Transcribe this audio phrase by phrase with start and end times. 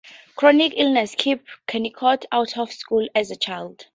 [0.35, 3.85] Chronic illness kept Kennicott out of school as a child.